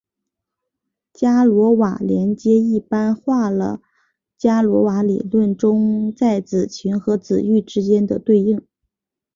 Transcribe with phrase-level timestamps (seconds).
[1.13, 3.81] 伽罗瓦连接一般化了
[4.35, 8.65] 伽罗瓦理论中在子群和子域之间的对应。